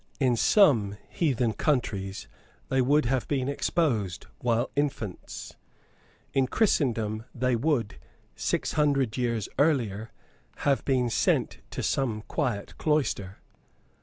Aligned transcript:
In 0.19 0.35
some 0.35 0.97
heathen 1.09 1.53
countries 1.53 2.27
they 2.69 2.81
would 2.81 3.05
have 3.05 3.27
been 3.27 3.47
exposed 3.47 4.25
while 4.39 4.71
infants. 4.75 5.53
In 6.33 6.47
Christendom 6.47 7.25
they 7.35 7.55
would, 7.55 7.99
six 8.35 8.71
hundred 8.71 9.15
years 9.15 9.47
earlier, 9.59 10.09
have 10.65 10.83
been 10.85 11.11
sent 11.11 11.59
to 11.69 11.83
some 11.83 12.23
quiet 12.23 12.79
cloister. 12.79 13.37